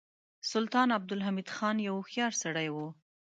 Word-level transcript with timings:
سلطان 0.51 0.87
عبدالحمید 0.97 1.47
خان 1.55 1.77
یو 1.87 1.95
هوښیار 1.99 2.33
سړی 2.43 2.67
و. 2.71 2.75